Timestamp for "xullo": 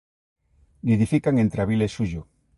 1.95-2.21